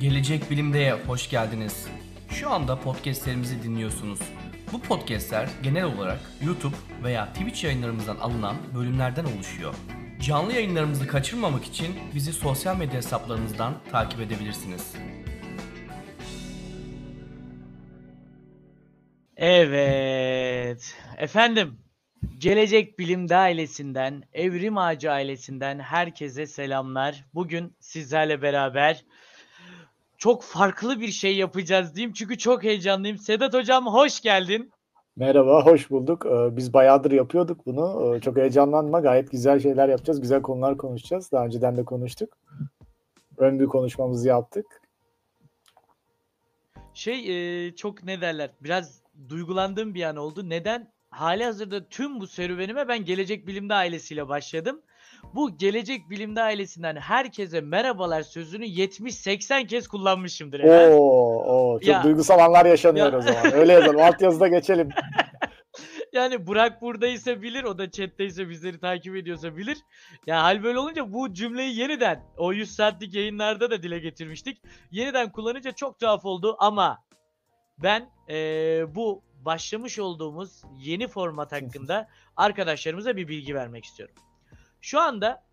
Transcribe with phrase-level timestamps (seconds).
[0.00, 1.86] Gelecek Bilim'de hoş geldiniz.
[2.30, 4.20] Şu anda podcastlerimizi dinliyorsunuz.
[4.72, 9.74] Bu podcastler genel olarak YouTube veya Twitch yayınlarımızdan alınan bölümlerden oluşuyor.
[10.20, 14.94] Canlı yayınlarımızı kaçırmamak için bizi sosyal medya hesaplarımızdan takip edebilirsiniz.
[19.36, 20.96] Evet.
[21.18, 21.78] Efendim,
[22.38, 27.24] Gelecek Bilim'de ailesinden, Evrim Ağacı ailesinden herkese selamlar.
[27.34, 29.04] Bugün sizlerle beraber
[30.20, 33.18] çok farklı bir şey yapacağız diyeyim çünkü çok heyecanlıyım.
[33.18, 34.70] Sedat Hocam hoş geldin.
[35.16, 36.26] Merhaba, hoş bulduk.
[36.26, 38.16] Ee, Biz bayağıdır yapıyorduk bunu.
[38.16, 39.00] Ee, Çok heyecanlanma.
[39.00, 40.20] Gayet güzel şeyler yapacağız.
[40.20, 41.32] Güzel konular konuşacağız.
[41.32, 42.36] Daha önceden de konuştuk.
[43.38, 44.66] Ön bir konuşmamızı yaptık.
[46.94, 50.48] Şey e, çok ne derler biraz duygulandığım bir an oldu.
[50.48, 50.92] Neden?
[51.10, 54.80] Hali hazırda tüm bu serüvenime ben Gelecek Bilim'de ailesiyle başladım.
[55.34, 60.60] Bu Gelecek Bilim'de ailesinden herkese merhabalar sözünü 70-80 kez kullanmışımdır.
[60.60, 60.94] herhalde.
[60.94, 62.02] Oo, oo, çok Ya.
[62.02, 63.18] duygusal anlar yaşanıyor Ya.
[63.18, 63.52] o zaman.
[63.52, 64.00] Öyle yazalım.
[64.02, 64.88] Altyazıda geçelim.
[66.12, 69.78] Yani Burak buradaysa bilir, o da chat'teyse bizleri takip ediyorsa bilir.
[70.26, 74.62] Ya hal böyle olunca bu cümleyi yeniden o 100 saatlik yayınlarda da dile getirmiştik.
[74.90, 76.98] Yeniden kullanınca çok tuhaf oldu ama
[77.78, 84.14] ben eee, bu başlamış olduğumuz yeni format hakkında arkadaşlarımıza bir bilgi vermek istiyorum.
[84.80, 85.44] Şu anda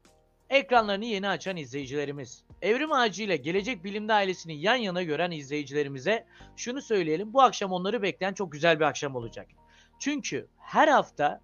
[0.49, 6.25] ekranlarını yeni açan izleyicilerimiz, Evrim Ağacı ile Gelecek Bilimde ailesini yan yana gören izleyicilerimize
[6.55, 7.33] şunu söyleyelim.
[7.33, 9.47] Bu akşam onları bekleyen çok güzel bir akşam olacak.
[9.99, 11.41] Çünkü her hafta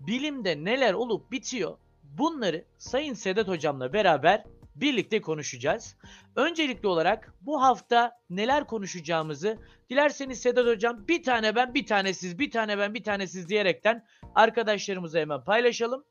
[0.00, 5.96] bilimde neler olup bitiyor bunları Sayın Sedat Hocam'la beraber birlikte konuşacağız.
[6.36, 9.58] Öncelikli olarak bu hafta neler konuşacağımızı
[9.90, 13.48] dilerseniz Sedat Hocam bir tane ben bir tane siz bir tane ben bir tane siz
[13.48, 16.04] diyerekten arkadaşlarımıza hemen paylaşalım.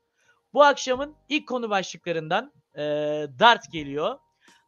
[0.54, 2.82] Bu akşamın ilk konu başlıklarından eee,
[3.38, 4.18] Dart geliyor.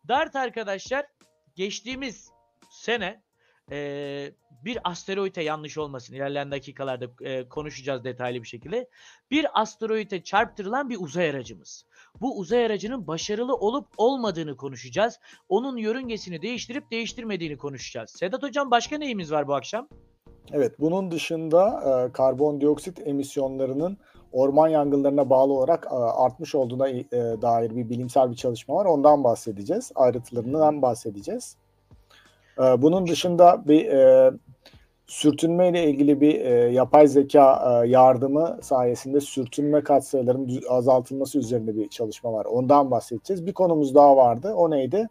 [0.09, 1.07] Dart arkadaşlar
[1.55, 2.29] geçtiğimiz
[2.71, 3.23] sene
[3.71, 4.33] eee,
[4.65, 8.89] bir asteroide yanlış olmasın ilerleyen dakikalarda eee, konuşacağız detaylı bir şekilde.
[9.31, 11.85] Bir asteroide çarptırılan bir uzay aracımız.
[12.21, 15.21] Bu uzay aracının başarılı olup olmadığını konuşacağız.
[15.49, 18.11] Onun yörüngesini değiştirip değiştirmediğini konuşacağız.
[18.11, 19.89] Sedat Hocam başka neyimiz var bu akşam?
[20.53, 23.99] Evet, bunun dışında e, karbondioksit emisyonlarının
[24.33, 28.85] orman yangınlarına bağlı olarak e, artmış olduğuna e, dair bir bilimsel bir çalışma var.
[28.85, 29.93] Ondan bahsedeceğiz.
[29.95, 31.57] Ayrıntılarından bahsedeceğiz.
[32.59, 33.89] E, bunun dışında bir
[35.07, 42.45] sürtünme ile ilgili bir yapay zeka yardımı sayesinde sürtünme katsayılarının azaltılması üzerine bir çalışma var.
[42.45, 43.47] Ondan bahsedeceğiz.
[43.47, 44.55] Bir konumuz daha vardı.
[44.55, 45.09] O neydi?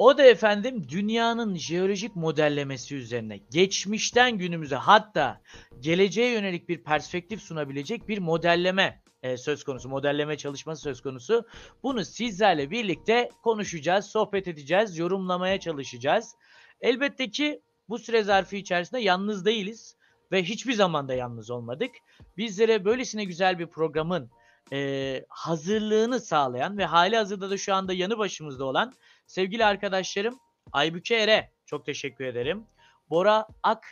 [0.00, 5.40] O da efendim dünyanın jeolojik modellemesi üzerine geçmişten günümüze hatta
[5.80, 11.46] geleceğe yönelik bir perspektif sunabilecek bir modelleme e, söz konusu, modelleme çalışması söz konusu.
[11.82, 16.34] Bunu sizlerle birlikte konuşacağız, sohbet edeceğiz, yorumlamaya çalışacağız.
[16.80, 19.96] Elbette ki bu süre zarfı içerisinde yalnız değiliz
[20.32, 21.90] ve hiçbir zaman da yalnız olmadık.
[22.36, 24.30] Bizlere böylesine güzel bir programın
[24.72, 28.92] e, hazırlığını sağlayan ve hali hazırda da şu anda yanı başımızda olan
[29.26, 30.38] sevgili arkadaşlarım
[30.72, 32.66] Aybüke Ere çok teşekkür ederim.
[33.10, 33.84] Bora Ak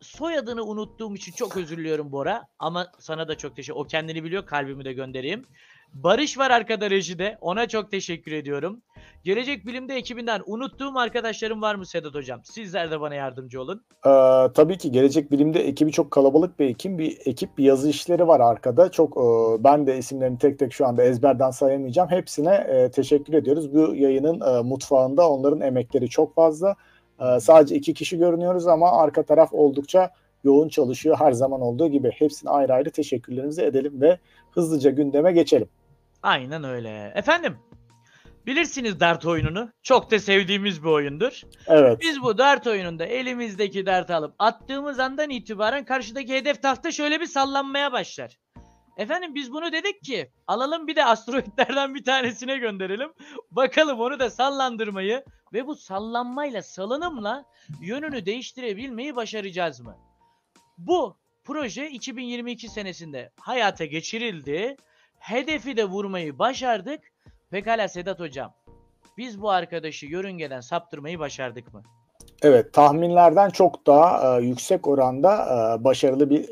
[0.00, 4.46] soyadını unuttuğum için çok özür diliyorum Bora ama sana da çok teşekkür O kendini biliyor
[4.46, 5.46] kalbimi de göndereyim.
[5.94, 7.38] Barış var arkada rejide.
[7.40, 8.82] Ona çok teşekkür ediyorum.
[9.24, 12.40] Gelecek Bilim'de ekibinden unuttuğum arkadaşlarım var mı Sedat Hocam?
[12.44, 13.84] Sizler de bana yardımcı olun.
[14.06, 14.10] Ee,
[14.54, 18.40] tabii ki Gelecek Bilim'de ekibi çok kalabalık bir ekip, bir ekip, bir yazı işleri var
[18.40, 18.90] arkada.
[18.90, 22.10] Çok e, ben de isimlerini tek tek şu anda ezberden sayamayacağım.
[22.10, 23.74] Hepsine e, teşekkür ediyoruz.
[23.74, 26.74] Bu yayının e, mutfağında onların emekleri çok fazla.
[27.20, 30.10] E, sadece iki kişi görünüyoruz ama arka taraf oldukça
[30.44, 32.10] yoğun çalışıyor her zaman olduğu gibi.
[32.10, 34.18] Hepsine ayrı ayrı teşekkürlerimizi edelim ve
[34.50, 35.68] hızlıca gündeme geçelim.
[36.24, 37.12] Aynen öyle.
[37.14, 37.58] Efendim
[38.46, 39.72] bilirsiniz dart oyununu.
[39.82, 41.40] Çok da sevdiğimiz bir oyundur.
[41.66, 42.00] Evet.
[42.00, 47.26] Biz bu dart oyununda elimizdeki dartı alıp attığımız andan itibaren karşıdaki hedef tahta şöyle bir
[47.26, 48.38] sallanmaya başlar.
[48.96, 53.12] Efendim biz bunu dedik ki alalım bir de asteroidlerden bir tanesine gönderelim.
[53.50, 57.44] Bakalım onu da sallandırmayı ve bu sallanmayla salınımla
[57.80, 59.96] yönünü değiştirebilmeyi başaracağız mı?
[60.78, 64.76] Bu proje 2022 senesinde hayata geçirildi.
[65.24, 67.00] Hedefi de vurmayı başardık.
[67.50, 68.52] Pekala Sedat Hocam.
[69.18, 71.82] Biz bu arkadaşı yörüngeden saptırmayı başardık mı?
[72.42, 75.34] Evet, tahminlerden çok daha e, yüksek oranda
[75.80, 76.50] e, başarılı bir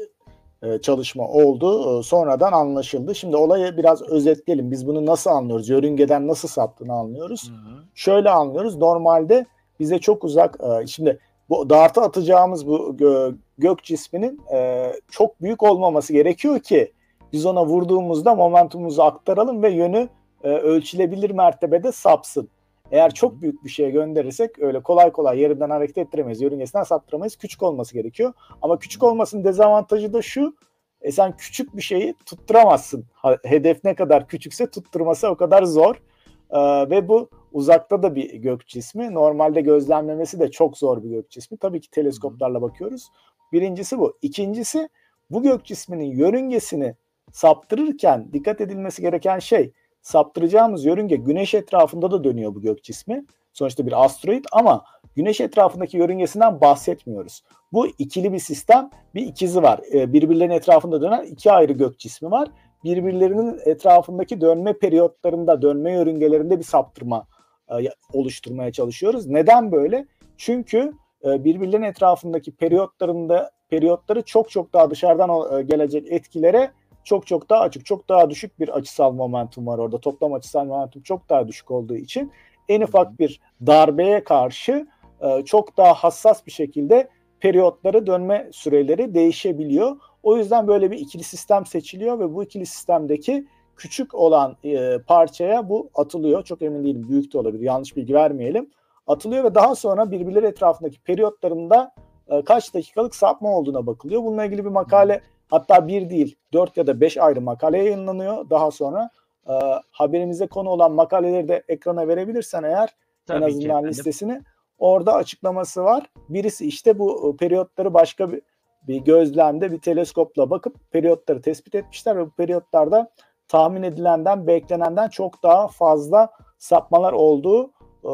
[0.62, 1.98] e, çalışma oldu.
[1.98, 3.14] E, sonradan anlaşıldı.
[3.14, 4.70] Şimdi olayı biraz özetleyelim.
[4.70, 5.68] Biz bunu nasıl anlıyoruz?
[5.68, 7.52] Yörüngeden nasıl saptığını anlıyoruz.
[7.94, 8.76] Şöyle anlıyoruz.
[8.76, 9.46] Normalde
[9.80, 10.56] bize çok uzak.
[10.60, 16.92] e, şimdi bu dartı atacağımız bu gö- gök cisminin e, çok büyük olmaması gerekiyor ki
[17.32, 20.08] biz ona vurduğumuzda momentumumuzu aktaralım ve yönü
[20.44, 22.48] e, ölçülebilir mertebede sapsın.
[22.90, 26.40] Eğer çok büyük bir şey gönderirsek öyle kolay kolay yerinden hareket ettiremeyiz.
[26.40, 27.36] Yörüngesinden saptıramayız.
[27.36, 28.32] Küçük olması gerekiyor.
[28.62, 30.56] Ama küçük olmasının dezavantajı da şu.
[31.02, 33.04] E sen küçük bir şeyi tutturamazsın.
[33.44, 36.02] Hedef ne kadar küçükse tutturması o kadar zor.
[36.50, 39.14] Ee, ve bu uzakta da bir gök cismi.
[39.14, 41.58] Normalde gözlemlemesi de çok zor bir gök cismi.
[41.58, 43.08] Tabii ki teleskoplarla bakıyoruz.
[43.52, 44.18] Birincisi bu.
[44.22, 44.88] İkincisi
[45.30, 46.94] bu gök cisminin yörüngesini
[47.32, 53.24] saptırırken dikkat edilmesi gereken şey saptıracağımız yörünge güneş etrafında da dönüyor bu gök cismi.
[53.52, 54.84] Sonuçta bir asteroid ama
[55.16, 57.42] güneş etrafındaki yörüngesinden bahsetmiyoruz.
[57.72, 59.80] Bu ikili bir sistem, bir ikizi var.
[59.92, 62.48] Ee, birbirlerinin etrafında dönen iki ayrı gök cismi var.
[62.84, 67.26] Birbirlerinin etrafındaki dönme periyotlarında, dönme yörüngelerinde bir saptırma
[67.70, 67.74] e,
[68.12, 69.26] oluşturmaya çalışıyoruz.
[69.26, 70.06] Neden böyle?
[70.36, 70.92] Çünkü
[71.24, 76.70] e, birbirlerinin etrafındaki periyotlarında periyotları çok çok daha dışarıdan e, gelecek etkilere
[77.04, 79.98] çok çok daha açık, çok daha düşük bir açısal momentum var orada.
[79.98, 82.32] Toplam açısal momentum çok daha düşük olduğu için
[82.68, 84.86] en ufak bir darbeye karşı
[85.20, 87.08] e, çok daha hassas bir şekilde
[87.40, 89.96] periyotları dönme süreleri değişebiliyor.
[90.22, 93.46] O yüzden böyle bir ikili sistem seçiliyor ve bu ikili sistemdeki
[93.76, 96.44] küçük olan e, parçaya bu atılıyor.
[96.44, 98.70] Çok emin değilim büyük de olabilir yanlış bilgi vermeyelim.
[99.06, 101.94] Atılıyor ve daha sonra birbirleri etrafındaki periyotlarında
[102.28, 104.22] e, kaç dakikalık sapma olduğuna bakılıyor.
[104.22, 105.20] Bununla ilgili bir makale
[105.52, 108.50] hatta bir değil dört ya da beş ayrı makale yayınlanıyor.
[108.50, 109.10] Daha sonra
[109.48, 109.52] e,
[109.90, 112.88] haberimize konu olan makaleleri de ekrana verebilirsen eğer
[113.26, 114.42] Tabii en azından listesini
[114.78, 116.10] orada açıklaması var.
[116.28, 118.42] Birisi işte bu e, periyotları başka bir,
[118.88, 123.10] bir gözlemde bir teleskopla bakıp periyotları tespit etmişler ve bu periyotlarda
[123.48, 127.70] tahmin edilenden beklenenden çok daha fazla sapmalar olduğu
[128.04, 128.12] e,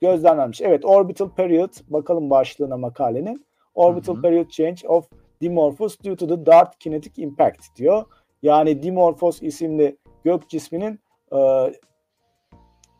[0.00, 0.60] gözlemlenmiş.
[0.60, 3.46] Evet orbital period bakalım başlığına makalenin.
[3.74, 4.22] Orbital hı hı.
[4.22, 5.08] period change of
[5.40, 8.04] Dimorphos due to the dart kinetic impact diyor.
[8.42, 11.00] Yani Dimorphos isimli gök cisminin
[11.32, 11.38] e,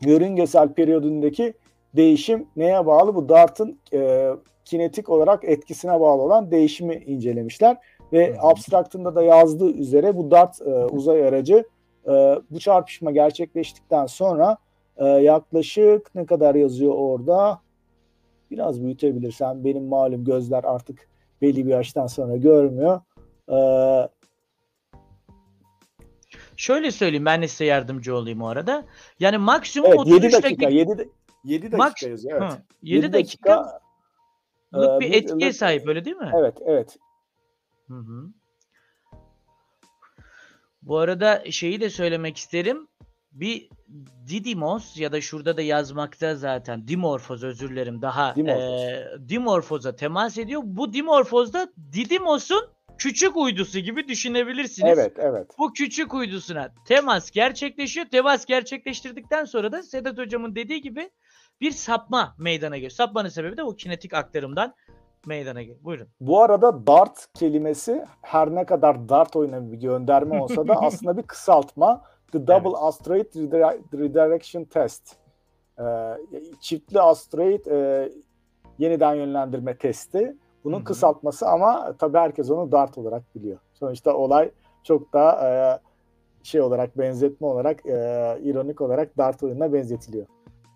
[0.07, 1.55] yörüngesel periyodundaki
[1.97, 3.15] değişim neye bağlı?
[3.15, 4.31] Bu dartın e,
[4.65, 7.77] kinetik olarak etkisine bağlı olan değişimi incelemişler.
[8.13, 11.65] Ve hı abstraktında da yazdığı üzere bu dart e, uzay aracı
[12.07, 12.11] e,
[12.51, 14.57] bu çarpışma gerçekleştikten sonra
[14.97, 17.61] e, yaklaşık ne kadar yazıyor orada?
[18.51, 21.09] Biraz büyütebilirsen benim malum gözler artık
[21.43, 23.01] belli bir yaştan sonra görmüyor.
[23.53, 24.09] Ee,
[26.59, 28.85] Şöyle söyleyeyim ben de size yardımcı olayım o arada.
[29.21, 31.09] Yani maksimum evet, 33 7 dakika, dakika 7, de,
[31.45, 32.53] 7 dakika Max, yazıyor evet.
[32.53, 33.81] Hı, 7, 7 dakika,
[34.73, 36.33] dakika e, bir etkiye sahip öyle değil mi?
[36.37, 36.97] Evet evet.
[37.89, 38.33] Hı hı.
[40.83, 42.89] Bu arada şeyi de söylemek isterim.
[43.33, 43.69] Bir
[44.29, 48.37] Didymos ya da şurada da yazmakta zaten Dimorphoz özür dilerim daha
[49.29, 49.87] Dimorphoz.
[49.87, 50.63] e, temas ediyor.
[50.65, 52.69] Bu Dimorphoz'da Didymos'un
[52.99, 54.99] küçük uydusu gibi düşünebilirsiniz.
[54.99, 55.47] Evet, evet.
[55.59, 58.07] Bu küçük uydusuna temas gerçekleşiyor.
[58.07, 61.11] Temas gerçekleştirdikten sonra da Sedat hocamın dediği gibi
[61.61, 62.91] bir sapma meydana geliyor.
[62.91, 64.75] Sapmanın sebebi de o kinetik aktarımdan
[65.27, 65.79] meydana geliyor.
[65.85, 66.09] Buyurun.
[66.21, 71.23] Bu arada dart kelimesi her ne kadar dart oyuna bir gönderme olsa da aslında bir
[71.23, 72.03] kısaltma.
[72.33, 72.79] The Double evet.
[72.81, 73.35] Asteroid
[73.95, 75.17] Redirection Test.
[75.79, 75.85] Ee,
[76.61, 78.09] çiftli asteroid e,
[78.79, 80.37] yeniden yönlendirme testi.
[80.65, 80.85] Bunun Hı-hı.
[80.85, 83.59] kısaltması ama tabii herkes onu DART olarak biliyor.
[83.75, 84.51] Sonuçta olay
[84.83, 85.79] çok daha e,
[86.43, 87.93] şey olarak benzetme olarak e,
[88.43, 90.27] ironik olarak DART oyununa benzetiliyor.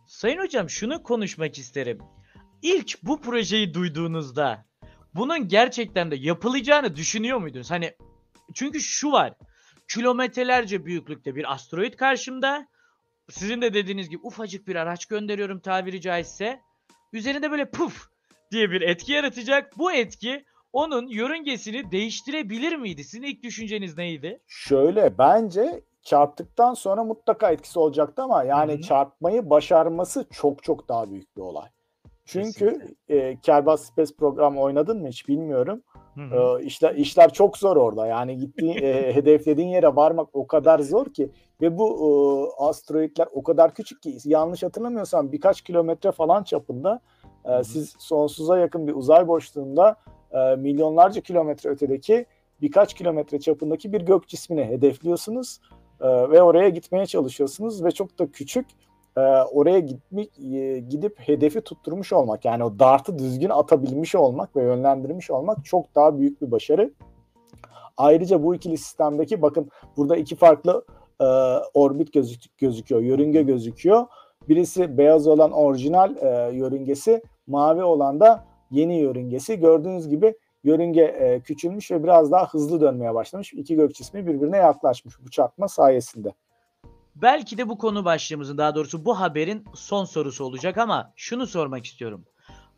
[0.06, 1.98] Sayın hocam şunu konuşmak isterim.
[2.62, 4.64] İlk bu projeyi duyduğunuzda
[5.14, 7.70] bunun gerçekten de yapılacağını düşünüyor muydunuz?
[7.70, 7.92] Hani
[8.54, 9.34] çünkü şu var.
[9.88, 12.66] Kilometrelerce büyüklükte bir asteroid karşımda.
[13.30, 16.60] Sizin de dediğiniz gibi ufacık bir araç gönderiyorum tabiri caizse.
[17.12, 18.08] Üzerinde böyle puf
[18.50, 19.78] diye bir etki yaratacak.
[19.78, 23.04] Bu etki onun yörüngesini değiştirebilir miydi?
[23.04, 24.40] Sizin ilk düşünceniz neydi?
[24.46, 28.82] Şöyle bence çarptıktan sonra mutlaka etkisi olacaktı ama yani Hı-hı.
[28.82, 31.68] çarpmayı başarması çok çok daha büyük bir olay.
[32.24, 35.82] Çünkü e, Kerbas Space Program oynadın mı hiç bilmiyorum.
[36.16, 38.06] E, işler, işler çok zor orada.
[38.06, 42.08] Yani gittiğin e, hedeflediğin yere varmak o kadar zor ki ve bu e,
[42.64, 47.00] asteroidler o kadar küçük ki yanlış hatırlamıyorsam birkaç kilometre falan çapında
[47.44, 49.96] e, siz sonsuza yakın bir uzay boşluğunda
[50.32, 52.26] e, milyonlarca kilometre ötedeki
[52.60, 55.60] birkaç kilometre çapındaki bir gök cismini hedefliyorsunuz
[56.00, 58.66] e, ve oraya gitmeye çalışıyorsunuz ve çok da küçük
[59.16, 59.20] e,
[59.52, 65.30] oraya gitmek e, gidip hedefi tutturmuş olmak yani o dartı düzgün atabilmiş olmak ve yönlendirmiş
[65.30, 66.92] olmak çok daha büyük bir başarı.
[67.96, 70.84] Ayrıca bu ikili sistemdeki bakın burada iki farklı
[71.20, 71.24] e,
[71.74, 74.06] orbit gözük, gözüküyor, yörünge gözüküyor.
[74.48, 79.60] Birisi beyaz olan orijinal e, yörüngesi, mavi olan da yeni yörüngesi.
[79.60, 83.52] Gördüğünüz gibi yörünge e, küçülmüş ve biraz daha hızlı dönmeye başlamış.
[83.52, 86.32] İki gök cismi birbirine yaklaşmış bu çarpma sayesinde.
[87.14, 91.86] Belki de bu konu başlığımızın daha doğrusu bu haberin son sorusu olacak ama şunu sormak
[91.86, 92.24] istiyorum.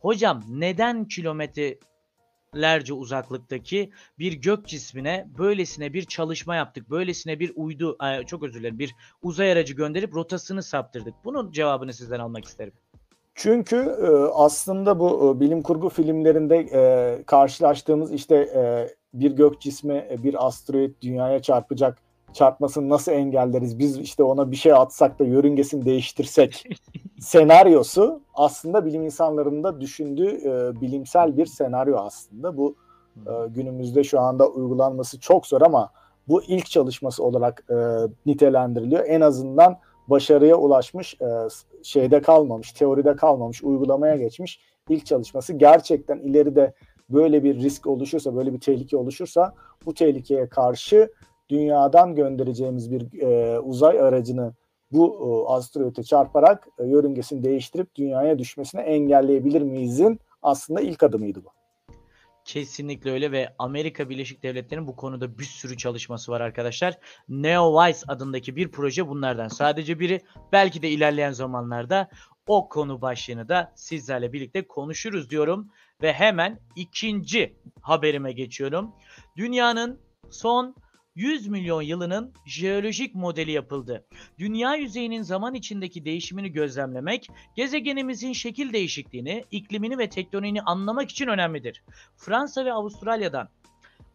[0.00, 6.90] Hocam neden kilometrelerce uzaklıktaki bir gök cismine böylesine bir çalışma yaptık?
[6.90, 11.14] Böylesine bir uydu, çok özür dilerim, bir uzay aracı gönderip rotasını saptırdık.
[11.24, 12.72] Bunun cevabını sizden almak isterim.
[13.34, 18.48] Çünkü e, aslında bu e, bilim kurgu filmlerinde e, karşılaştığımız işte
[19.14, 21.98] bir gök cismi, bir asteroid dünyaya çarpacak
[22.34, 23.78] çarpmasını nasıl engelleriz?
[23.78, 26.66] Biz işte ona bir şey atsak da yörüngesini değiştirsek
[27.20, 32.56] senaryosu aslında bilim insanlarının da düşündüğü e, bilimsel bir senaryo aslında.
[32.56, 32.76] Bu
[33.16, 35.90] e, günümüzde şu anda uygulanması çok zor ama
[36.28, 37.74] bu ilk çalışması olarak e,
[38.26, 39.04] nitelendiriliyor.
[39.06, 41.26] En azından başarıya ulaşmış, e,
[41.82, 45.52] şeyde kalmamış, teoride kalmamış, uygulamaya geçmiş ilk çalışması.
[45.52, 46.74] Gerçekten ileride
[47.10, 49.54] böyle bir risk oluşursa, böyle bir tehlike oluşursa
[49.86, 51.10] bu tehlikeye karşı
[51.54, 54.54] dünyadan göndereceğimiz bir e, uzay aracını
[54.92, 55.06] bu
[55.49, 61.49] e, asteroide çarparak e, yörüngesini değiştirip dünyaya düşmesini engelleyebilir miyizin aslında ilk adımıydı bu.
[62.44, 66.99] Kesinlikle öyle ve Amerika Birleşik Devletleri'nin bu konuda bir sürü çalışması var arkadaşlar.
[67.28, 69.49] NeoWise adındaki bir proje bunlardan.
[69.49, 70.20] Sadece biri
[70.52, 72.08] belki de ilerleyen zamanlarda
[72.46, 75.70] o konu başlığını da sizlerle birlikte konuşuruz diyorum.
[76.02, 78.92] Ve hemen ikinci haberime geçiyorum.
[79.37, 80.75] Dünyanın son
[81.14, 84.06] 100 milyon yılının jeolojik modeli yapıldı.
[84.38, 91.83] Dünya yüzeyinin zaman içindeki değişimini gözlemlemek, gezegenimizin şekil değişikliğini, iklimini ve tektoniğini anlamak için önemlidir.
[92.16, 93.49] Fransa ve Avustralya'dan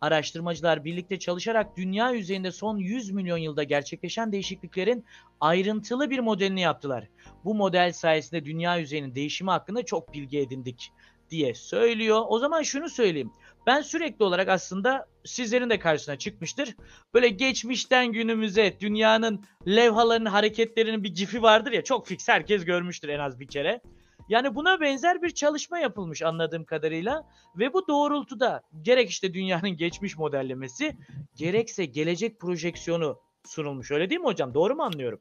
[0.02, 5.06] araştırmacılar birlikte çalışarak dünya yüzeyinde son 100 milyon yılda gerçekleşen değişikliklerin
[5.40, 7.08] ayrıntılı bir modelini yaptılar.
[7.46, 10.92] Bu model sayesinde dünya yüzeyinin değişimi hakkında çok bilgi edindik
[11.30, 12.22] diye söylüyor.
[12.28, 13.32] O zaman şunu söyleyeyim.
[13.68, 16.76] Ben sürekli olarak aslında sizlerin de karşısına çıkmıştır.
[17.14, 23.20] Böyle geçmişten günümüze dünyanın levhalarının hareketlerinin bir gifi vardır ya çok fix herkes görmüştür en
[23.20, 23.82] az bir kere.
[24.30, 30.18] Yani buna benzer bir çalışma yapılmış anladığım kadarıyla ve bu doğrultuda gerek işte dünyanın geçmiş
[30.18, 30.98] modellemesi
[31.36, 33.92] gerekse gelecek projeksiyonu sunulmuş.
[33.92, 34.54] Öyle değil mi hocam?
[34.54, 35.20] Doğru mu anlıyorum?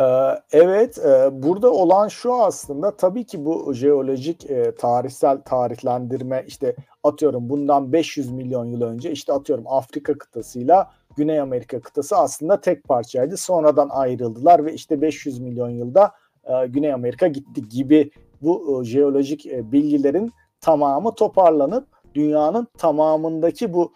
[0.00, 0.04] Ee,
[0.52, 7.48] evet, e, burada olan şu aslında tabii ki bu jeolojik e, tarihsel tarihlendirme işte atıyorum
[7.48, 13.36] bundan 500 milyon yıl önce işte atıyorum Afrika kıtasıyla Güney Amerika kıtası aslında tek parçaydı.
[13.36, 16.12] Sonradan ayrıldılar ve işte 500 milyon yılda
[16.44, 18.10] e, Güney Amerika gitti gibi
[18.42, 23.92] bu jeolojik bilgilerin tamamı toparlanıp dünyanın tamamındaki bu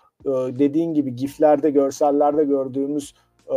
[0.59, 3.15] dediğin gibi giflerde, görsellerde gördüğümüz
[3.49, 3.57] e,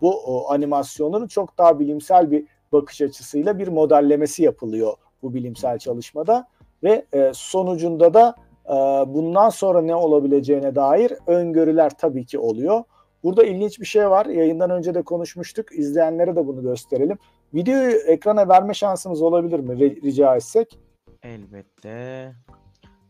[0.00, 6.46] bu animasyonların çok daha bilimsel bir bakış açısıyla bir modellemesi yapılıyor bu bilimsel çalışmada
[6.82, 8.34] ve e, sonucunda da
[8.66, 8.74] e,
[9.14, 12.84] bundan sonra ne olabileceğine dair öngörüler tabii ki oluyor.
[13.22, 14.26] Burada ilginç bir şey var.
[14.26, 15.72] Yayından önce de konuşmuştuk.
[15.72, 17.18] İzleyenlere de bunu gösterelim.
[17.54, 19.78] Videoyu ekrana verme şansımız olabilir mi?
[20.02, 20.78] Rica etsek.
[21.22, 22.32] Elbette.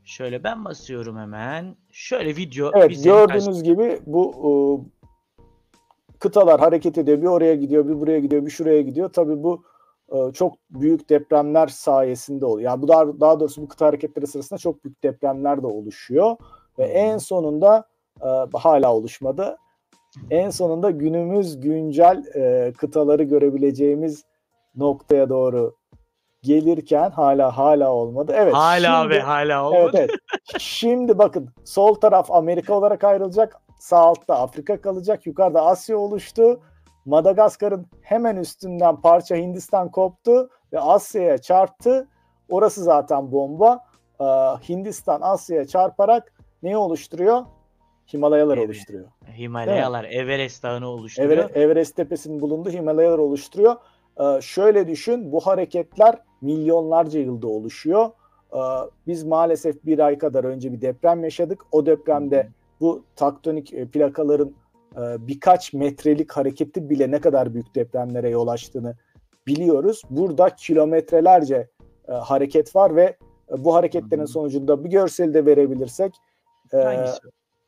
[0.05, 1.77] Şöyle ben basıyorum hemen.
[1.91, 2.71] Şöyle video.
[2.75, 3.63] Evet gördüğünüz karşı...
[3.63, 4.85] gibi bu
[6.21, 7.23] kıtalar hareket ediyor.
[7.23, 9.13] Bir oraya gidiyor, bir buraya gidiyor, bir şuraya gidiyor.
[9.13, 9.65] Tabii bu
[10.13, 12.71] e, çok büyük depremler sayesinde oluyor.
[12.71, 16.37] Yani bu daha, daha doğrusu bu kıta hareketleri sırasında çok büyük depremler de oluşuyor.
[16.79, 17.85] Ve en sonunda
[18.23, 19.57] e, hala oluşmadı.
[20.31, 24.25] En sonunda günümüz güncel e, kıtaları görebileceğimiz
[24.77, 25.75] noktaya doğru
[26.43, 28.33] gelirken hala hala olmadı.
[28.37, 28.55] Evet.
[28.55, 29.91] Hala şimdi, ve hala olmadı.
[29.95, 30.11] Evet, evet.
[30.59, 33.61] şimdi bakın sol taraf Amerika olarak ayrılacak.
[33.81, 35.27] Sağ altta Afrika kalacak.
[35.27, 36.61] Yukarıda Asya oluştu.
[37.05, 42.09] Madagaskar'ın hemen üstünden parça Hindistan koptu ve Asya'ya çarptı.
[42.49, 43.85] Orası zaten bomba.
[44.21, 44.25] Ee,
[44.69, 46.33] Hindistan Asya'ya çarparak
[46.63, 47.43] neyi oluşturuyor?
[48.13, 48.67] Himalayalar evet.
[48.67, 49.09] oluşturuyor.
[49.39, 51.33] Himalayalar, Everest Dağı'nı oluşturuyor.
[51.33, 53.77] Ever, Everest tepesinin bulunduğu Himalayalar oluşturuyor.
[54.21, 58.11] Ee, şöyle düşün, bu hareketler milyonlarca yılda oluşuyor.
[58.53, 58.59] Ee,
[59.07, 61.63] biz maalesef bir ay kadar önce bir deprem yaşadık.
[61.73, 62.49] O depremde
[62.81, 64.55] bu taktonik e, plakaların
[64.97, 68.97] e, birkaç metrelik hareketi bile ne kadar büyük depremlere yol açtığını
[69.47, 70.03] biliyoruz.
[70.11, 71.69] Burada kilometrelerce
[72.09, 73.17] e, hareket var ve
[73.59, 76.15] bu hareketlerin sonucunda bir görseli de verebilirsek
[76.73, 77.21] Hangisi?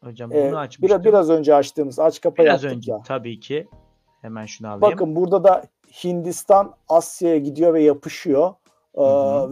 [0.04, 3.02] Hocam bunu e, biraz, biraz önce açtığımız aç kapa biraz önce, ya.
[3.02, 3.68] Tabii ki.
[4.20, 4.82] Hemen şunu alayım.
[4.82, 5.64] Bakın burada da
[6.04, 8.54] Hindistan Asya'ya gidiyor ve yapışıyor.
[8.94, 9.02] Ee,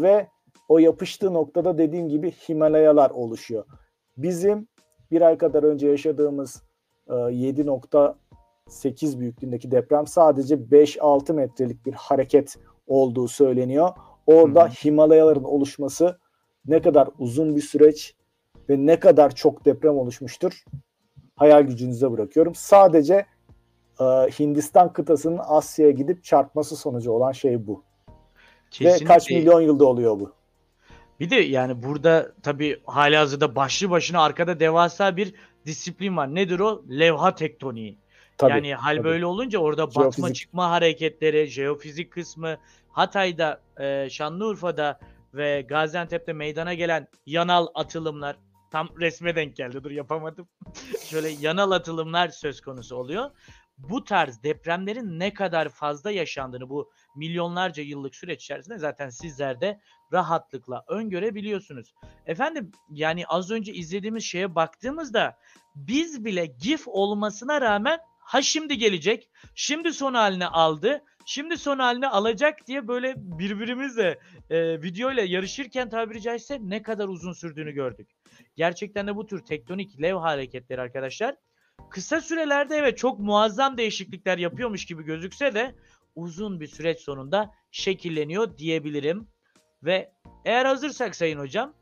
[0.02, 0.28] ve
[0.68, 3.64] o yapıştığı noktada dediğim gibi Himalayalar oluşuyor.
[4.16, 4.68] Bizim
[5.10, 6.62] bir ay kadar önce yaşadığımız
[7.08, 13.90] e, 7.8 büyüklüğündeki deprem sadece 5-6 metrelik bir hareket olduğu söyleniyor.
[14.26, 14.70] Orada Hı-hı.
[14.70, 16.18] Himalayaların oluşması
[16.66, 18.14] ne kadar uzun bir süreç
[18.68, 20.64] ve ne kadar çok deprem oluşmuştur
[21.40, 22.54] hayal gücünüze bırakıyorum.
[22.54, 23.26] Sadece
[24.00, 27.84] e, Hindistan kıtasının Asya'ya gidip çarpması sonucu olan şey bu.
[28.80, 30.32] Ve kaç milyon yılda oluyor bu?
[31.20, 35.34] Bir de yani burada tabii halihazırda başlı başına arkada devasa bir
[35.66, 36.34] disiplin var.
[36.34, 36.84] Nedir o?
[36.90, 37.98] Levha tektoniği.
[38.38, 39.04] Tabii, yani hal tabii.
[39.04, 40.34] böyle olunca orada batma Jeofizik.
[40.34, 42.56] çıkma hareketleri, jeofizik kısmı,
[42.88, 45.00] Hatay'da, e, Şanlıurfa'da
[45.34, 48.36] ve Gaziantep'te meydana gelen yanal atılımlar
[48.70, 50.48] tam resme denk geldi dur yapamadım.
[51.04, 53.30] Şöyle yanal atılımlar söz konusu oluyor.
[53.88, 59.80] Bu tarz depremlerin ne kadar fazla yaşandığını bu milyonlarca yıllık süreç içerisinde zaten sizler de
[60.12, 61.94] rahatlıkla öngörebiliyorsunuz.
[62.26, 65.38] Efendim yani az önce izlediğimiz şeye baktığımızda
[65.74, 72.08] biz bile GIF olmasına rağmen ha şimdi gelecek, şimdi son haline aldı, şimdi son haline
[72.08, 74.18] alacak diye böyle birbirimizle
[74.50, 78.10] e, videoyla yarışırken tabiri caizse ne kadar uzun sürdüğünü gördük.
[78.56, 81.36] Gerçekten de bu tür tektonik lev hareketleri arkadaşlar
[81.90, 85.74] kısa sürelerde evet çok muazzam değişiklikler yapıyormuş gibi gözükse de
[86.16, 89.26] uzun bir süreç sonunda şekilleniyor diyebilirim.
[89.82, 90.12] Ve
[90.44, 91.72] eğer hazırsak sayın hocam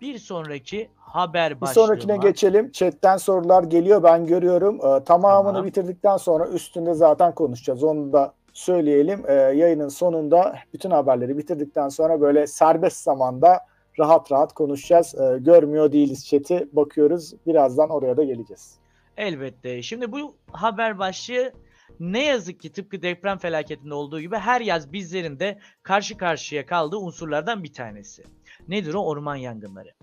[0.00, 1.86] bir sonraki haber Bir başlığıma...
[1.86, 2.70] sonrakine geçelim.
[2.72, 4.76] Chat'ten sorular geliyor ben görüyorum.
[4.76, 5.66] Ee, tamamını Tamam.
[5.66, 7.84] bitirdikten sonra üstünde zaten konuşacağız.
[7.84, 9.24] Onu da söyleyelim.
[9.28, 13.60] Ee, yayının sonunda bütün haberleri bitirdikten sonra böyle serbest zamanda
[13.98, 15.14] rahat rahat konuşacağız.
[15.14, 16.68] Ee, görmüyor değiliz chat'i.
[16.72, 17.34] Bakıyoruz.
[17.46, 18.83] Birazdan oraya da geleceğiz.
[19.16, 19.82] Elbette.
[19.82, 21.52] Şimdi bu haber başlığı
[22.00, 26.96] ne yazık ki tıpkı deprem felaketinde olduğu gibi her yaz bizlerin de karşı karşıya kaldığı
[26.96, 28.24] unsurlardan bir tanesi.
[28.68, 29.04] Nedir o?
[29.04, 29.94] Orman yangınları.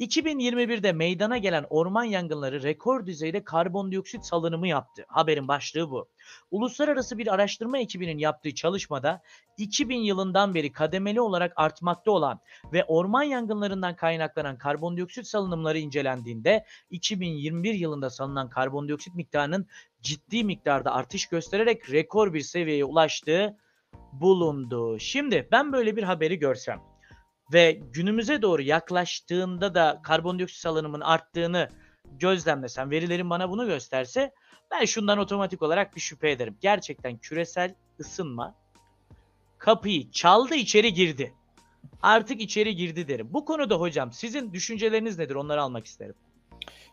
[0.00, 5.04] 2021'de meydana gelen orman yangınları rekor düzeyde karbondioksit salınımı yaptı.
[5.08, 6.08] Haberin başlığı bu.
[6.50, 9.22] Uluslararası bir araştırma ekibinin yaptığı çalışmada
[9.58, 12.40] 2000 yılından beri kademeli olarak artmakta olan
[12.72, 19.66] ve orman yangınlarından kaynaklanan karbondioksit salınımları incelendiğinde 2021 yılında salınan karbondioksit miktarının
[20.02, 23.56] ciddi miktarda artış göstererek rekor bir seviyeye ulaştığı
[24.12, 24.98] bulundu.
[24.98, 26.93] Şimdi ben böyle bir haberi görsem
[27.52, 31.68] ve günümüze doğru yaklaştığında da karbondioksit salınımının arttığını
[32.18, 34.32] gözlemlesem, verilerin bana bunu gösterse
[34.70, 36.56] ben şundan otomatik olarak bir şüphe ederim.
[36.60, 38.54] Gerçekten küresel ısınma
[39.58, 41.34] kapıyı çaldı içeri girdi.
[42.02, 43.28] Artık içeri girdi derim.
[43.32, 45.34] Bu konuda hocam sizin düşünceleriniz nedir?
[45.34, 46.14] Onları almak isterim.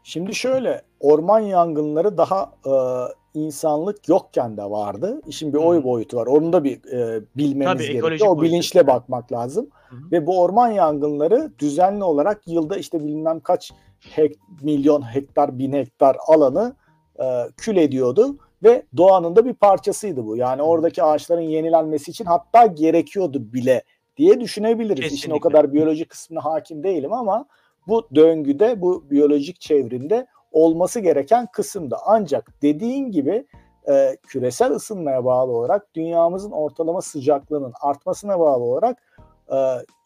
[0.03, 2.73] Şimdi şöyle orman yangınları daha e,
[3.39, 5.21] insanlık yokken de vardı.
[5.27, 6.27] İşin bir oy boyutu var.
[6.27, 8.29] Onu da bir e, bilmemiz Tabii, gerekiyor.
[8.29, 8.41] O boyutu.
[8.41, 9.69] bilinçle bakmak lazım.
[9.91, 10.11] Hı hı.
[10.11, 16.17] Ve bu orman yangınları düzenli olarak yılda işte bilmem kaç hek, milyon hektar, bin hektar
[16.27, 16.75] alanı
[17.19, 17.25] e,
[17.57, 20.37] kül ediyordu ve doğanın da bir parçasıydı bu.
[20.37, 23.83] Yani oradaki ağaçların yenilenmesi için hatta gerekiyordu bile
[24.17, 24.99] diye düşünebiliriz.
[24.99, 25.39] İşin o Kesinlikle.
[25.39, 27.45] kadar biyolojik kısmına hakim değilim ama
[27.87, 31.97] bu döngüde, bu biyolojik çevrimde olması gereken kısımda.
[32.05, 33.45] Ancak dediğin gibi
[33.89, 38.97] e, küresel ısınmaya bağlı olarak dünyamızın ortalama sıcaklığının artmasına bağlı olarak
[39.51, 39.57] e,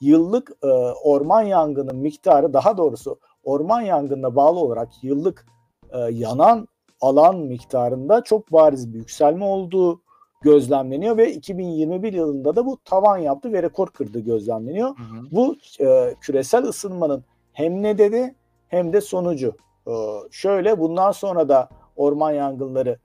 [0.02, 0.68] yıllık e,
[1.04, 5.46] orman yangının miktarı daha doğrusu orman yangınına bağlı olarak yıllık
[5.90, 6.68] e, yanan
[7.02, 10.02] alan miktarında çok bariz bir yükselme olduğu
[10.42, 14.90] gözlemleniyor ve 2021 yılında da bu tavan yaptı ve rekor kırdığı gözlemleniyor.
[14.90, 15.26] Hı hı.
[15.32, 18.36] Bu e, küresel ısınmanın hem nedeni
[18.68, 19.56] hem de sonucu.
[19.88, 19.94] E,
[20.32, 22.98] şöyle bundan sonra da orman yangınları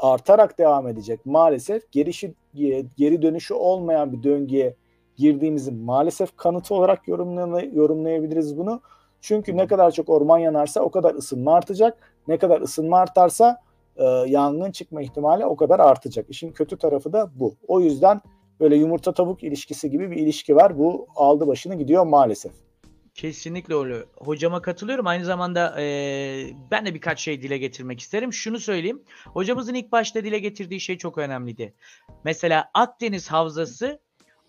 [0.00, 1.26] artarak devam edecek.
[1.26, 2.34] Maalesef gerişi,
[2.96, 4.74] geri dönüşü olmayan bir döngüye
[5.18, 8.80] girdiğimizin maalesef kanıtı olarak yorumlay- yorumlayabiliriz bunu.
[9.20, 12.14] Çünkü ne kadar çok orman yanarsa o kadar ısınma artacak.
[12.28, 13.62] Ne kadar ısınma artarsa
[13.96, 16.26] e, yangın çıkma ihtimali o kadar artacak.
[16.28, 17.54] İşin kötü tarafı da bu.
[17.68, 18.20] O yüzden
[18.60, 20.78] böyle yumurta tavuk ilişkisi gibi bir ilişki var.
[20.78, 22.52] Bu aldı başını gidiyor maalesef.
[23.14, 23.96] Kesinlikle öyle.
[24.16, 25.06] Hocama katılıyorum.
[25.06, 28.32] Aynı zamanda eee, ben de birkaç şey dile getirmek isterim.
[28.32, 29.02] Şunu söyleyeyim.
[29.26, 31.74] Hocamızın ilk başta dile getirdiği şey çok önemliydi.
[32.24, 34.00] Mesela Akdeniz Havzası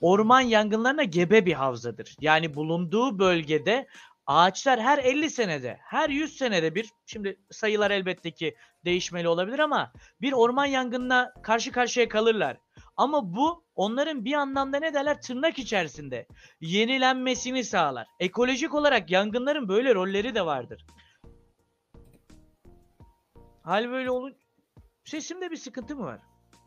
[0.02, 2.16] orman yangınlarına gebe bir havzadır.
[2.22, 3.88] Yani bulunduğu bölgede
[4.26, 9.92] ağaçlar her 50 senede, her 100 senede bir, şimdi sayılar elbette ki değişmeli olabilir ama
[10.22, 12.58] bir orman yangınına karşı karşıya kalırlar.
[12.98, 16.28] Ama bu onların bir anlamda ne derler tırnak içerisinde
[16.62, 18.08] yenilenmesini sağlar.
[18.20, 20.86] Ekolojik olarak yangınların böyle rolleri de vardır.
[23.62, 24.36] Hal böyle olun.
[25.04, 26.20] Sesimde bir sıkıntı mı var?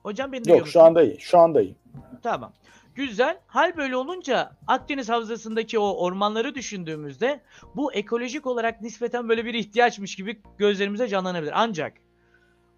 [0.03, 1.21] Hocam beni duyuyor Yok şu anda iyi.
[1.21, 1.77] Şu anda iyi.
[2.23, 2.53] Tamam.
[2.95, 3.41] Güzel.
[3.47, 7.43] Hal böyle olunca Akdeniz Havzası'ndaki o ormanları düşündüğümüzde
[7.77, 11.53] bu ekolojik olarak nispeten böyle bir ihtiyaçmış gibi gözlerimize canlanabilir.
[11.55, 11.93] Ancak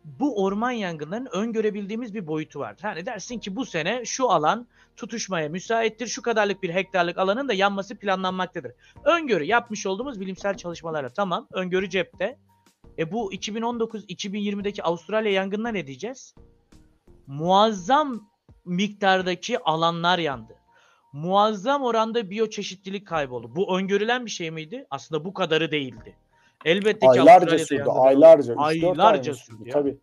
[0.04, 2.76] bu orman yangınlarının öngörebildiğimiz bir boyutu var.
[2.82, 6.06] Yani dersin ki bu sene şu alan tutuşmaya müsaittir.
[6.06, 8.72] Şu kadarlık bir hektarlık alanın da yanması planlanmaktadır.
[9.04, 11.48] Öngörü yapmış olduğumuz bilimsel çalışmalarla tamam.
[11.52, 12.38] Öngörü cepte.
[12.98, 16.34] E bu 2019-2020'deki Avustralya yangınına ne diyeceğiz?
[17.26, 18.28] muazzam
[18.64, 20.56] miktardaki alanlar yandı.
[21.12, 23.56] Muazzam oranda biyoçeşitlilik kayboldu.
[23.56, 24.86] Bu öngörülen bir şey miydi?
[24.90, 26.16] Aslında bu kadarı değildi.
[26.64, 28.54] Elbette ki aylarca sürdü, aylarca.
[28.56, 29.72] Aylarca sürdü ya.
[29.72, 29.98] Tabii.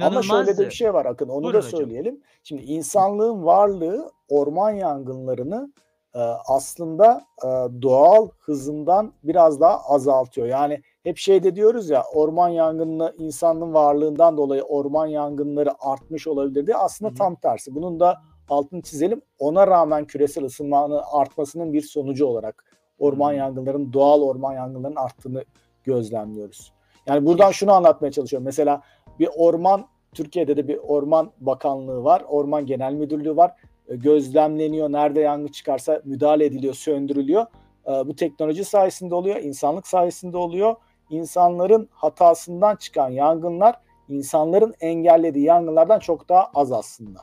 [0.00, 1.80] Ama şöyle de bir şey var Akın, onu Buyurun da hocam.
[1.80, 2.20] söyleyelim.
[2.42, 5.72] Şimdi insanlığın varlığı orman yangınlarını
[6.14, 7.48] e, aslında e,
[7.82, 10.46] doğal hızından biraz daha azaltıyor.
[10.46, 16.76] Yani hep şeyde diyoruz ya orman yangını insanlığın varlığından dolayı orman yangınları artmış olabilir diye
[16.76, 17.18] aslında Hı hı.
[17.18, 17.74] tam tersi.
[17.74, 18.16] Bunun da
[18.48, 19.22] altını çizelim.
[19.38, 22.64] Ona rağmen küresel ısınmanın artmasının bir sonucu olarak
[22.98, 25.44] orman yangınlarının doğal orman yangınlarının arttığını
[25.84, 26.72] gözlemliyoruz.
[27.06, 28.44] Yani buradan şunu anlatmaya çalışıyorum.
[28.44, 28.82] Mesela
[29.18, 32.22] bir orman Türkiye'de de bir orman bakanlığı var.
[32.28, 33.52] Orman genel müdürlüğü var.
[33.88, 34.92] E, Gözlemleniyor.
[34.92, 37.46] Nerede yangın çıkarsa müdahale ediliyor, söndürülüyor.
[37.86, 39.36] E, Bu teknoloji sayesinde oluyor.
[39.36, 40.76] insanlık sayesinde oluyor.
[41.10, 47.20] İnsanların hatasından çıkan yangınlar insanların engellediği yangınlardan çok daha az aslında.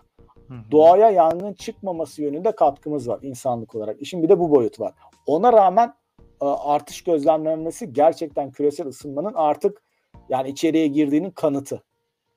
[0.48, 0.72] Hı hı.
[0.72, 4.02] Doğaya yangın çıkmaması yönünde katkımız var insanlık olarak.
[4.02, 4.94] İşin bir de bu boyut var.
[5.26, 5.94] Ona rağmen
[6.42, 9.82] e, artış gözlemlenmesi gerçekten küresel ısınmanın artık
[10.30, 11.84] yani içeriye girdiğinin kanıtı.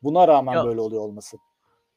[0.02, 1.36] Buna rağmen Ya- böyle oluyor olması.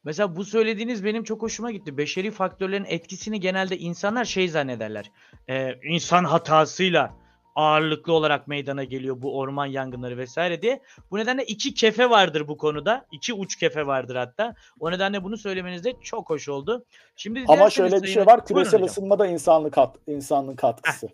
[0.03, 1.97] Mesela bu söylediğiniz benim çok hoşuma gitti.
[1.97, 5.12] Beşeri faktörlerin etkisini genelde insanlar şey zannederler.
[5.49, 7.13] Ee, insan hatasıyla
[7.55, 10.81] ağırlıklı olarak meydana geliyor bu orman yangınları vesaire diye.
[11.12, 13.05] Bu nedenle iki kefe vardır bu konuda.
[13.12, 14.55] İki uç kefe vardır hatta.
[14.79, 16.85] O nedenle bunu söylemeniz de çok hoş oldu.
[17.15, 18.45] Şimdi Ama şöyle bir şey var.
[18.45, 21.09] Küresel ısınma da insanlık kat, insanlığın katkısı.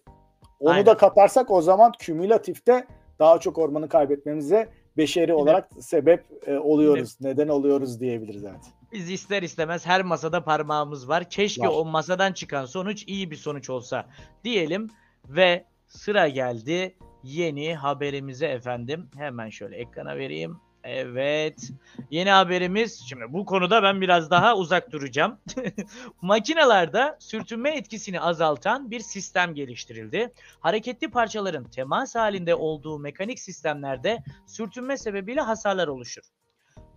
[0.60, 0.86] Onu aynen.
[0.86, 2.88] da katarsak o zaman kümülatifte
[3.20, 7.18] daha çok ormanı kaybetmemize beşeri olarak sebep e, oluyoruz.
[7.22, 8.62] Neden oluyoruz diyebiliriz evet.
[8.92, 11.30] Biz ister istemez her masada parmağımız var.
[11.30, 11.74] Keşke Var.
[11.76, 14.06] o masadan çıkan sonuç iyi bir sonuç olsa
[14.44, 14.90] diyelim
[15.28, 19.10] ve sıra geldi yeni haberimize efendim.
[19.18, 20.60] Hemen şöyle ekrana vereyim.
[20.86, 21.72] Evet.
[22.12, 25.40] Yeni haberimiz şimdi bu konuda ben biraz daha uzak duracağım.
[26.22, 30.34] Makinalarda sürtünme etkisini azaltan bir sistem geliştirildi.
[30.60, 36.24] Hareketli parçaların temas halinde olduğu mekanik sistemlerde sürtünme sebebiyle hasarlar oluşur.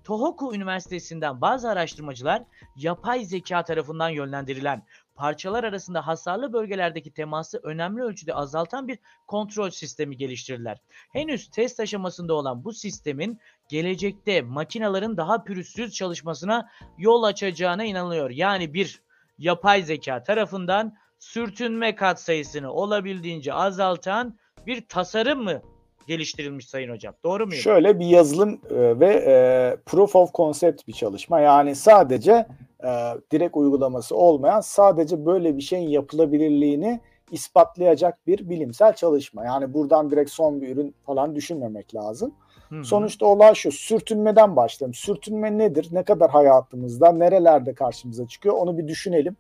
[0.05, 2.43] Tohoku Üniversitesi'nden bazı araştırmacılar
[2.77, 4.83] yapay zeka tarafından yönlendirilen
[5.19, 10.79] parçalar arasında hasarlı bölgelerdeki teması önemli ölçüde azaltan bir kontrol sistemi geliştirdiler.
[11.13, 18.31] Henüz test aşamasında olan bu sistemin gelecekte makinaların daha pürüzsüz çalışmasına yol açacağına inanılıyor.
[18.31, 19.03] Yani bir
[19.39, 25.63] yapay zeka tarafından sürtünme katsayısını olabildiğince azaltan bir tasarım mı
[26.07, 27.15] geliştirilmiş Sayın Hocam?
[27.25, 27.63] Doğru muyum?
[27.63, 31.41] Şöyle bir yazılım e, ve e, proof of concept bir çalışma.
[31.41, 32.47] Yani sadece
[32.85, 32.89] e,
[33.33, 39.45] direkt uygulaması olmayan sadece böyle bir şeyin yapılabilirliğini ispatlayacak bir bilimsel çalışma.
[39.45, 42.35] Yani buradan direkt son bir ürün falan düşünmemek lazım.
[42.69, 42.85] Hı hı.
[42.85, 44.95] Sonuçta olay şu sürtünmeden başlayalım.
[44.95, 45.89] Sürtünme nedir?
[45.93, 49.37] Ne kadar hayatımızda, nerelerde karşımıza çıkıyor onu bir düşünelim.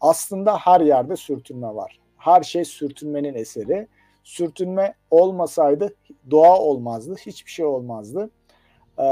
[0.00, 2.00] Aslında her yerde sürtünme var.
[2.16, 3.88] Her şey sürtünmenin eseri.
[4.24, 5.94] Sürtünme olmasaydı
[6.30, 8.30] doğa olmazdı, hiçbir şey olmazdı.
[8.98, 9.02] Ee,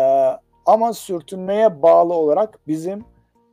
[0.66, 3.04] ama sürtünmeye bağlı olarak bizim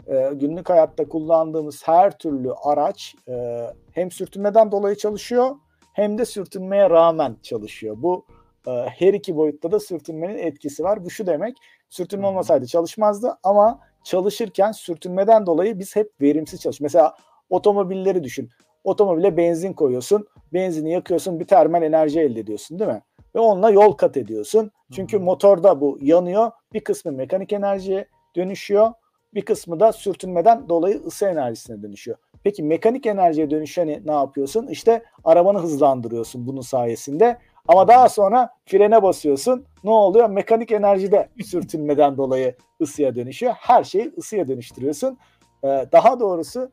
[0.08, 5.56] e, günlük hayatta kullandığımız her türlü araç e, hem sürtünmeden dolayı çalışıyor
[5.94, 7.96] hem de sürtünmeye rağmen çalışıyor.
[8.00, 8.26] Bu
[8.68, 11.06] e, her iki boyutta da sürtünmenin etkisi var.
[11.06, 11.58] Bu şu demek,
[11.90, 16.82] sürtünme olmasaydı çalışmazdı ama çalışırken sürtünmeden dolayı biz hep verimsiz çalışıyoruz.
[16.82, 17.16] Mesela
[17.50, 18.50] otomobilleri düşün.
[18.84, 23.02] Otomobile benzin koyuyorsun, benzini yakıyorsun, bir termal enerji elde ediyorsun değil mi?
[23.36, 24.72] Ve onunla yol kat ediyorsun.
[24.92, 26.52] Çünkü motorda bu yanıyor.
[26.74, 28.92] Bir kısmı mekanik enerjiye dönüşüyor.
[29.34, 32.18] Bir kısmı da sürtünmeden dolayı ısı enerjisine dönüşüyor.
[32.44, 34.68] Peki mekanik enerjiye dönüşeni ne yapıyorsun?
[34.68, 37.38] İşte arabanı hızlandırıyorsun bunun sayesinde.
[37.68, 39.66] Ama daha sonra frene basıyorsun.
[39.84, 40.30] Ne oluyor?
[40.30, 43.54] Mekanik enerjide sürtünmeden dolayı ısıya dönüşüyor.
[43.58, 45.18] Her şeyi ısıya dönüştürüyorsun.
[45.64, 46.72] Ee, daha doğrusu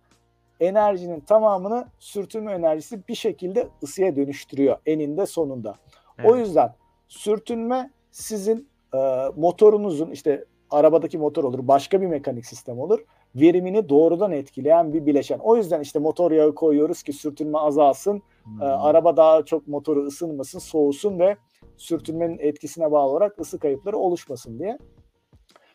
[0.61, 5.75] enerjinin tamamını sürtünme enerjisi bir şekilde ısıya dönüştürüyor eninde sonunda.
[6.25, 6.47] O Evet.
[6.47, 6.75] yüzden
[7.09, 8.99] sürtünme sizin e,
[9.37, 13.05] motorunuzun işte arabadaki motor olur, başka bir mekanik sistem olur.
[13.35, 15.38] Verimini doğrudan etkileyen bir bileşen.
[15.38, 18.22] O yüzden işte motor yağı koyuyoruz ki sürtünme azalsın.
[18.61, 21.37] E, araba daha çok motoru ısınmasın, soğusun ve
[21.77, 24.79] sürtünmenin etkisine bağlı olarak ısı kayıpları oluşmasın diye.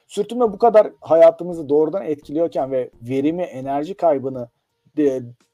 [0.08, 4.50] Sürtünme bu kadar hayatımızı doğrudan etkiliyorken ve verimi, enerji kaybını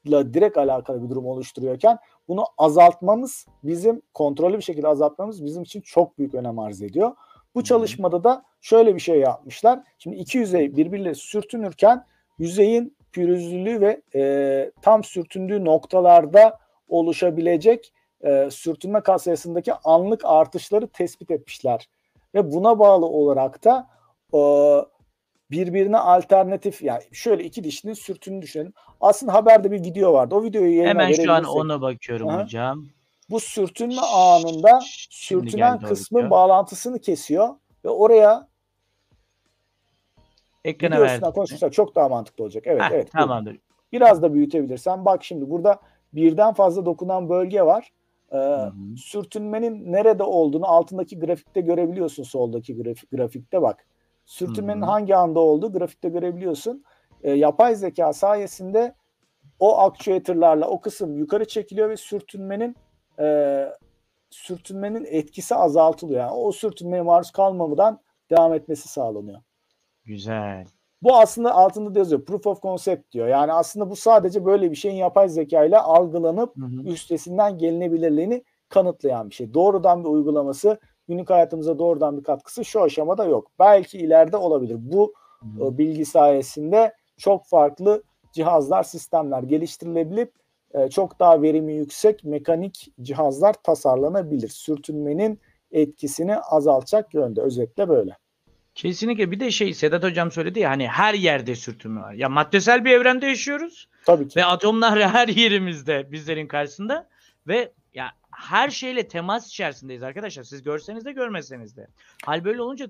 [0.06, 5.80] la direkt alakalı bir durum oluşturuyorken bunu azaltmamız bizim kontrollü bir şekilde azaltmamız bizim için
[5.80, 7.12] çok büyük önem arz ediyor.
[7.54, 7.64] Bu Hı.
[7.64, 9.80] çalışmada da şöyle bir şey yapmışlar.
[9.98, 12.04] Şimdi iki yüzey birbiriyle sürtünürken
[12.38, 17.92] yüzeyin pürüzlülüğü ve e, tam sürtündüğü noktalarda oluşabilecek
[18.24, 21.88] e, sürtünme katsayısındaki anlık artışları tespit etmişler.
[22.34, 23.88] Ve buna bağlı olarak da
[24.34, 24.40] e,
[25.50, 28.72] birbirine alternatif yani şöyle iki dişinin sürtünü düşünelim.
[29.00, 30.34] Aslında haberde bir video vardı.
[30.34, 32.42] O videoyu yayına Hemen şu an ona bakıyorum Aha.
[32.42, 32.86] hocam.
[33.30, 37.48] bu sürtünme anında Şimdi sürtünen kısmın bağlantısını kesiyor
[37.84, 38.48] ve oraya
[40.66, 41.14] Ekrana video verdim.
[41.14, 42.64] üstünden konuşursak çok daha mantıklı olacak.
[42.66, 43.14] Evet, Heh, evet.
[43.14, 43.28] buyurun.
[43.28, 43.58] tamamdır.
[43.92, 45.04] Biraz da büyütebilirsen.
[45.04, 45.80] Bak şimdi burada
[46.12, 47.92] birden fazla dokunan bölge var.
[48.32, 48.56] Ee,
[48.96, 53.86] sürtünmenin nerede olduğunu altındaki grafikte görebiliyorsun soldaki graf- grafikte bak.
[54.24, 54.90] Sürtünmenin Hı hı.
[54.90, 56.84] hangi anda olduğu grafikte görebiliyorsun.
[57.22, 58.94] Ee, yapay zeka sayesinde
[59.58, 62.76] o actuator'larla o kısım yukarı çekiliyor ve sürtünmenin
[63.20, 63.66] e,
[64.30, 66.20] sürtünmenin etkisi azaltılıyor.
[66.20, 68.00] Yani o sürtünmeye maruz kalmamadan
[68.30, 69.40] devam etmesi sağlanıyor.
[70.06, 70.66] Güzel.
[71.02, 72.24] Bu aslında altında da yazıyor.
[72.24, 73.28] Proof of concept diyor.
[73.28, 76.88] Yani aslında bu sadece böyle bir şeyin yapay zeka ile algılanıp Hı hı.
[76.88, 79.54] üstesinden gelinebilirliğini kanıtlayan bir şey.
[79.54, 83.50] Doğrudan bir uygulaması, günlük hayatımıza doğrudan bir katkısı şu aşamada yok.
[83.58, 84.76] Belki ileride olabilir.
[84.78, 85.12] Bu
[85.58, 90.32] Hı bilgi sayesinde çok farklı cihazlar, sistemler geliştirilebilip
[90.74, 94.48] e, çok daha verimi yüksek mekanik cihazlar tasarlanabilir.
[94.48, 95.40] Sürtünmenin
[95.70, 97.42] etkisini azaltacak yönde.
[97.42, 98.16] Özetle böyle.
[98.76, 102.12] Kesinlikle bir de şey Sedat hocam söyledi ya hani her yerde sürtünme var.
[102.12, 104.40] Ya maddesel bir evrende yaşıyoruz Tabii ki.
[104.40, 107.08] ve atomlar her yerimizde bizlerin karşısında
[107.46, 110.42] ve ya her şeyle temas içerisindeyiz arkadaşlar.
[110.42, 111.88] Siz görseniz de görmeseniz de.
[112.24, 112.86] Hal böyle olunca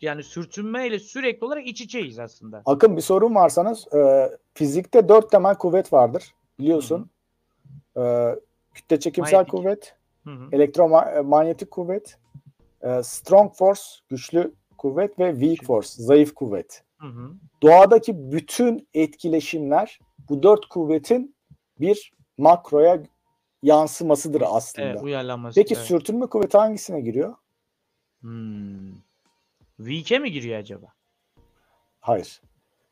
[0.00, 2.62] yani sürtünmeyle sürekli olarak iç içeyiz aslında.
[2.66, 3.74] Akın bir sorun var sana.
[3.94, 6.34] Ee, fizikte dört temel kuvvet vardır.
[6.58, 7.10] Biliyorsun.
[7.96, 8.34] Ee,
[8.74, 9.50] kütle çekimsel Manyetik.
[9.50, 9.96] kuvvet,
[10.52, 12.18] elektromanyetik kuvvet,
[12.82, 16.84] e, strong force, güçlü kuvvet ve weak force, zayıf kuvvet.
[16.98, 17.32] Hı hı.
[17.62, 21.36] Doğadaki bütün etkileşimler bu dört kuvvetin
[21.80, 23.02] bir makroya
[23.62, 24.88] yansımasıdır aslında.
[24.88, 25.60] Evet, uyarlanması.
[25.60, 25.86] Peki evet.
[25.86, 27.34] sürtünme kuvveti hangisine giriyor?
[28.20, 28.92] Hmm.
[29.76, 30.86] Weak'e mi giriyor acaba?
[32.00, 32.40] Hayır.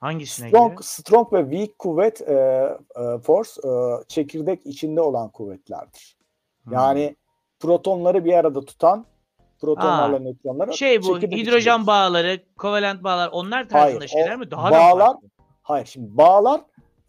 [0.01, 0.83] Hangisine Strong, giriyor?
[0.83, 2.35] strong ve weak kuvvet e,
[2.97, 3.71] e, force e,
[4.09, 6.17] çekirdek içinde olan kuvvetlerdir.
[6.65, 6.73] Hmm.
[6.73, 7.17] Yani
[7.59, 9.07] protonları bir arada tutan
[9.65, 14.51] protonlarla nötronları şey bu hidrojen bağları, kovalent bağlar onlar tarzında Hayır, şeyler o mi?
[14.51, 15.29] Daha da bağlar- farklı?
[15.63, 16.61] Hayır şimdi bağlar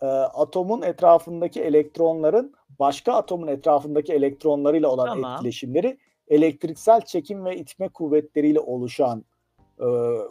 [0.01, 5.33] e, atomun etrafındaki elektronların başka atomun etrafındaki elektronlarıyla olan Tamam.
[5.33, 9.25] etkileşimleri elektriksel çekim ve itme kuvvetleriyle oluşan
[9.79, 9.85] e,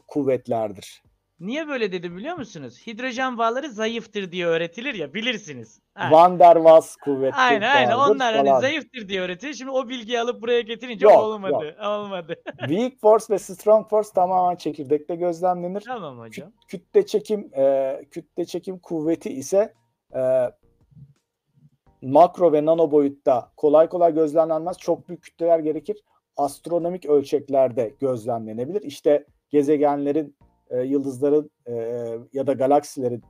[0.08, 1.02] kuvvetlerdir.
[1.46, 2.86] Niye böyle dedi biliyor musunuz?
[2.86, 5.80] Hidrojen bağları zayıftır diye öğretilir ya bilirsiniz.
[5.94, 6.10] Ha.
[6.10, 8.60] Van der Waals kuvveti Aynen aynen onlar hani falan.
[8.60, 9.54] zayıftır diye öğretilir.
[9.54, 11.76] Şimdi o bilgiyi alıp buraya getirince Yok, olmadı.
[11.84, 12.34] Olmadı.
[12.58, 15.80] Weak force ve strong force tamamen çekirdekte gözlemlenir.
[15.86, 16.48] tamam hocam.
[16.48, 19.74] Küt- kütle çekim e, kütle çekim kuvveti ise
[20.14, 20.50] e,
[22.02, 24.78] makro ve nano boyutta kolay kolay gözlemlenmez.
[24.78, 25.96] Çok büyük kütleler gerekir.
[26.36, 28.82] Astronomik ölçeklerde gözlemlenebilir.
[28.82, 30.36] İşte gezegenlerin,
[30.70, 31.74] e, yıldızların e,
[32.32, 33.22] ya da galaksilerin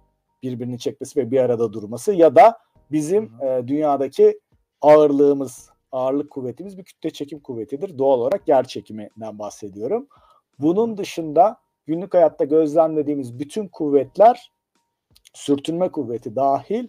[0.42, 2.58] birbirini çekmesi ve bir arada durması ya da
[2.92, 4.40] bizim e, dünyadaki
[4.80, 7.98] ağırlığımız, ağırlık kuvvetimiz bir kütle çekim kuvvetidir.
[7.98, 10.06] Doğal olarak yer çekiminden bahsediyorum.
[10.58, 14.52] Bunun dışında günlük hayatta gözlemlediğimiz bütün kuvvetler
[15.32, 16.88] sürtünme kuvveti dahil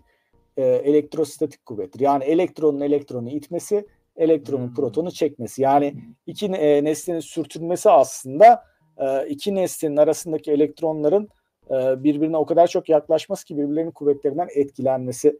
[0.58, 2.00] e, elektrostatik kuvvettir.
[2.00, 4.74] Yani elektronun elektronu itmesi, elektronun Hmm.
[4.74, 5.62] protonu çekmesi.
[5.62, 8.64] Yani iki e, nesnenin sürtünmesi aslında
[8.98, 11.30] e, iki nesnenin arasındaki elektronların
[11.70, 15.40] e, birbirine o kadar çok yaklaşması ki birbirlerinin kuvvetlerinden etkilenmesi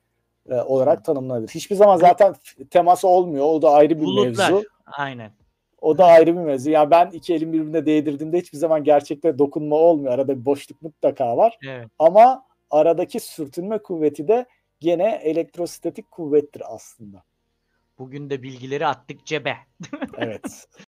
[0.50, 1.50] e, olarak tanımlanabilir.
[1.50, 2.36] Hiçbir zaman zaten
[2.70, 3.46] temas olmuyor.
[3.46, 4.52] O da ayrı bir Bulutlar.
[4.52, 4.68] mevzu.
[4.86, 5.32] Aynen.
[5.82, 6.70] O da ayrı bir mevzu.
[6.70, 10.14] Ya ben iki elim birbirine değdirdiğimde hiçbir zaman gerçekte dokunma olmuyor.
[10.14, 11.58] Arada bir boşluk mutlaka var.
[11.68, 11.88] Evet.
[12.00, 14.46] Ama aradaki sürtünme kuvveti de
[14.80, 17.24] gene elektrostatik kuvvettir aslında.
[18.00, 19.58] Bugün de bilgileri attık cebe.
[20.18, 20.68] Evet.